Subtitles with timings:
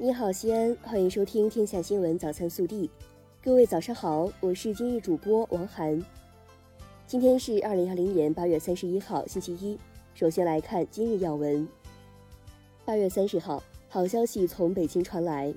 [0.00, 2.86] 你好，西安，欢迎收听《天下新闻早餐速递》。
[3.42, 6.00] 各位早上好，我是今日主播王涵。
[7.04, 9.76] 今天是二零二零年八月三十一号，星期一。
[10.14, 11.66] 首先来看今日要闻。
[12.84, 15.52] 八月三十号，好消息从北京传来，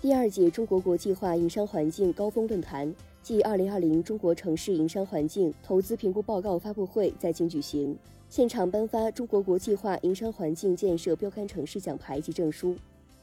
[0.00, 2.92] 第二届中国国际化营商环境高峰论坛
[3.22, 7.96] 暨二零二零中国城市营商环境投资评估报告发布会在京举行，
[8.28, 12.74] 现场颁发中国国际化营商环境建设标杆城市奖牌及证书。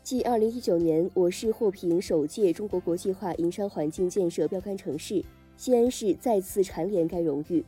[0.04, 5.24] 继二零一九年我市获评首届中国国际化营商环境建设标杆城市，
[5.56, 7.64] 西安市再次蝉联该荣誉。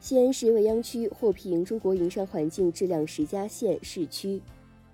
[0.00, 4.42] 西安市未央区获评中国营商环境质量十佳县市区，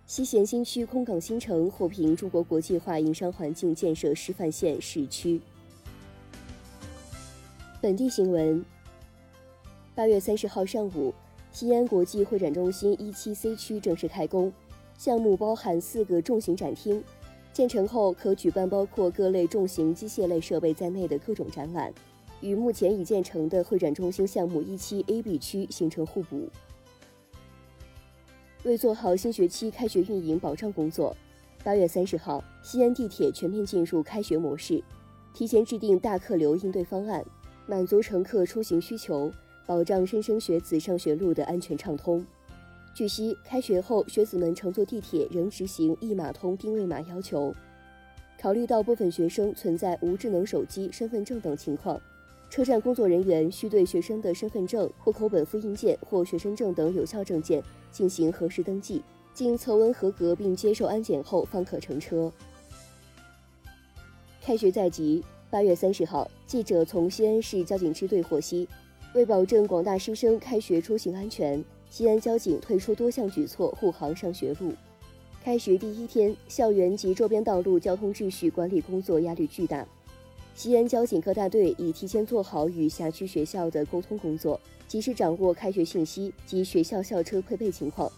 [0.05, 5.41] 西咸新区空港新城获评中国国际化营商环境建设示范县市区。
[7.81, 8.63] 本地新闻：
[9.95, 11.15] 八月三十号上午，
[11.53, 14.53] 西安国际会展中心一期 C 区正式开工。
[14.99, 17.03] 项目包含四个重型展厅，
[17.53, 21.93] 建成后可举办包括各类重型机械类设备在内的各种展览，
[22.41, 26.49] 与目前已建成的会展中心项目一期 A、B 区形成互补。
[28.65, 31.17] 为做好新学期开学运营保障工作，
[31.63, 34.83] 八月三十号，西安地铁全面进入开学模式，
[35.33, 37.25] 提前制定大客流应对方案，
[37.67, 39.31] 满足乘客出行需求，
[39.67, 42.27] 保障莘莘学子上学路的安全畅通。
[42.97, 47.55] 据悉，开学后学子们乘坐地铁仍执行一码通定位码要求。
[48.41, 52.01] 考虑到部分学生存在无智能手机、身份证等情况，
[52.49, 59.03] 车站工作人员需对学生的身份证、户口本复印件或学生证等有效证件进行核实登记，
[59.35, 62.33] 经测温合格并接受安检后方可乘车。
[64.41, 68.67] 开学在即，八月三十号，记者从西安市交警支队获悉，
[69.15, 71.63] 为保证广大师生开学出行安全。
[71.91, 74.73] 西安交警推出多项举措护航上学路。
[75.43, 79.87] 开学第一天，校园及周边道路交通秩序管理工作压力巨大。
[80.55, 88.11] 西安交警各大队已提前做好与辖区学校的沟通工作，及时掌握开学信息及学校校车配备情况，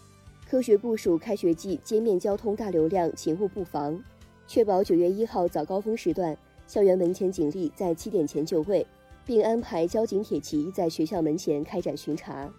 [0.49, 4.01] 科学部署开学季街面交通大流量勤务布防，
[4.47, 6.35] 确保九月一号早高峰时段
[6.65, 8.87] 校园门前警力在七点前就位，
[9.25, 12.51] 并安排交警铁骑在学校门前开展巡查。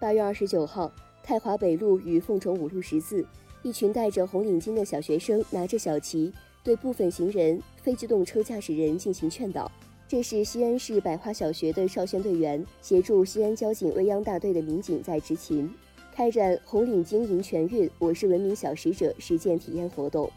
[0.00, 0.92] 八月二十九号，
[1.24, 3.26] 太华北路与凤城五路十字，
[3.64, 6.32] 一群戴着红领巾的小学生拿着小旗，
[6.62, 9.68] 对部分行人、非机动车驾驶人进行劝导。
[10.06, 15.68] 这是西安市百花小学的少先队员协助西安交警未央大队的民警在执勤，
[16.14, 20.30] 开展“红领巾迎全运，我是文明小使者”实践体验活动。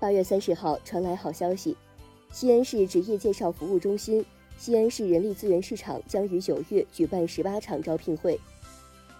[0.00, 1.76] 八月三十号传来好消息，
[2.32, 4.26] 西安市职业介绍服务中心。
[4.56, 8.40] 西安市人力资源市场将于九月举办十八场招聘会，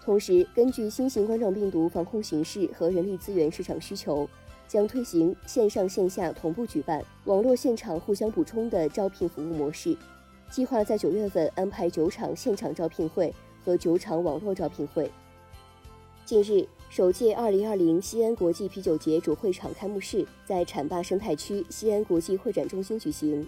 [0.03, 4.27] 同时根据新型冠状病毒防控形势和人力资源市场需求，
[4.67, 9.95] 将推行线上线下同步举办、网络现场互相补充的招聘服务模式。
[10.49, 15.11] 计划在九月份安排九场现场招聘会和九场网络招聘会。
[16.23, 23.47] 近日，首届二零二零西安国际啤酒节主会场开幕式在浐灞生态区西安国际会展中心举行。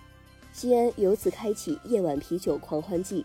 [0.57, 3.23] 西安由此开启夜晚啤酒狂欢季。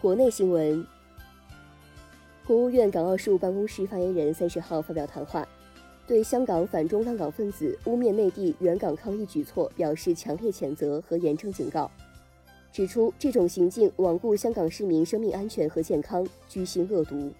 [0.00, 0.86] 国内新闻，
[2.46, 5.44] 国务院港澳事务办公室发言人三十号发表谈话，
[6.06, 11.90] 对香港反中乱港分子污蔑内地援港抗疫举措表示强烈谴责和严正警告，
[12.70, 17.32] 指出这种行径罔顾香港市民生命安全和健康，居心恶毒。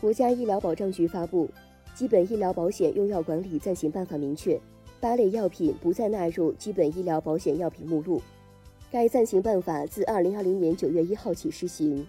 [0.00, 1.50] 国家医疗保障局发布。
[1.94, 4.58] 基本医疗保险用药管理暂行办法明确，
[4.98, 8.20] 八类药品不再纳入基本医疗保险药品目录。
[8.90, 12.06] 该暂行办法自二零二零年九月一号起施行。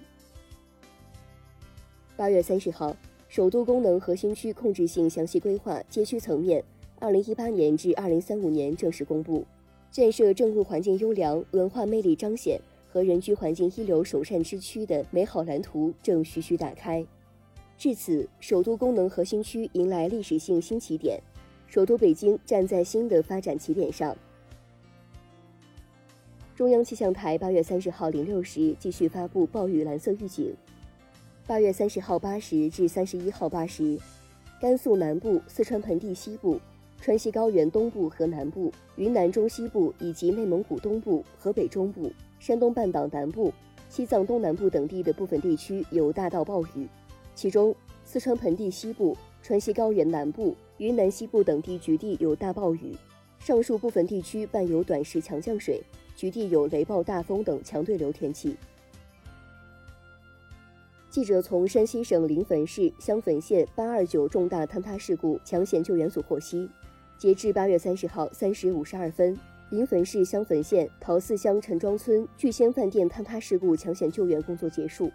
[2.15, 2.95] 八月三十号，
[3.27, 6.63] 首都功能核心区控制性详细规划街区层面，
[6.99, 9.45] 二零一八年至二零三五年正式公布，
[9.91, 12.59] 建设政务环境优良、文化魅力彰显
[12.91, 17.05] 和人居环境一流首善之区的美好蓝图正徐徐打开。
[17.83, 21.21] 至此，首都功能核心区迎来历史性新起点，
[21.67, 24.15] 首都北京站在新的发展起点上。
[26.55, 30.55] 中央气象台八月三十号零六时继续发布暴雨蓝色预警。
[31.45, 33.99] 八月三十号八时至三十一号八时，
[34.61, 36.57] 甘肃南部、四川盆地西部、
[37.01, 42.09] 川西高原东部和南部、云南中西部以及内蒙古东部、河北中部、
[42.39, 43.51] 山东半岛南部、
[43.89, 46.87] 西藏东南部等地的部分地区有大到暴雨。
[47.35, 47.75] 其中，
[48.05, 52.95] 四川盆地西部、川西高原南部、云南西部等地局地有大暴雨，
[53.39, 55.81] 上述部分地区伴有短时强降水，
[56.15, 58.55] 局地有雷暴大风等强对流天气。
[61.09, 66.67] 记者从山西省临汾市襄汾县八二九重大坍塌事故抢险救援组获悉，
[67.19, 69.37] 截至八月三十号三时五十二分，
[69.69, 75.11] 临汾市襄汾县陶寺乡陈庄村聚仙饭店坍塌事故抢险救援工作结束，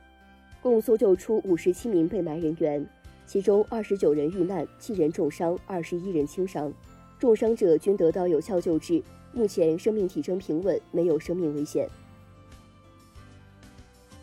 [0.61, 2.85] 共搜救出五十七名被埋人员，
[3.27, 6.73] 其中二十九人遇难，七人重伤，二十一人轻伤，
[7.19, 9.03] 重伤者均得到有效救治，
[9.33, 11.89] 目前生命体征平稳，没有生命危险。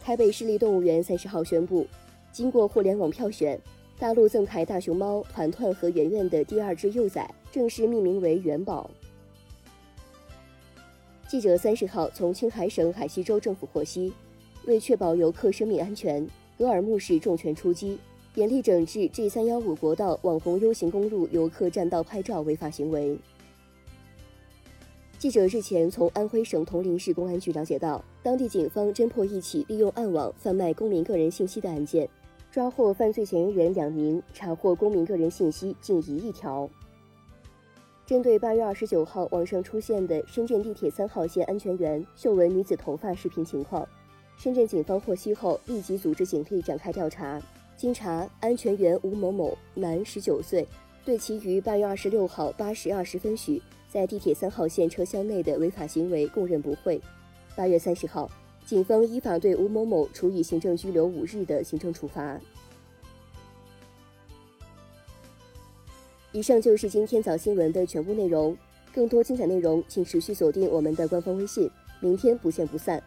[0.03, 1.87] 台北市立动物园三十号宣布，
[2.31, 3.59] 经过互联网票选，
[3.97, 8.89] 大陆赠台大熊猫团团和圆圆的第二只幼崽正式命名为元宝。
[11.27, 14.13] 记者三十号从青海省海西州政府获悉，
[14.67, 16.27] 为确保游客生命安全，
[16.57, 17.97] 格尔木市重拳出击，
[18.33, 23.17] 严厉整治 G 三幺五国道网红 U 型公路游客占道拍照违法行为。
[25.17, 32.07] 记者日前从安徽省铜陵市公安局了解到，当地警方侦破一起利用暗网贩卖公民个人信息的案件，
[32.51, 36.69] 抓获犯罪嫌疑人两名，查获公民个人信息近一亿条。
[38.05, 43.87] 针对八月二十九号网上出现的深圳地铁三号线安全员秀文女子头发视频情况，
[44.37, 47.41] 深圳警方获悉后立即组织警力展开调查。
[47.77, 50.67] 经查，安全员吴某某，男，十九岁，
[51.03, 53.61] 对其于八月二十六号八时二十分许。
[53.89, 57.01] 在地铁三号线车厢内的违法行为供认不讳。
[57.55, 58.29] 八月三十号，
[58.65, 62.37] 警方依法对吴某某处以行政拘留五日的行政处罚。
[66.33, 68.57] 以上就是今天早新闻的全部内容，
[68.93, 71.71] 更多精彩内容请持续锁定我们的官方微信。
[72.01, 73.01] 明天不见不散。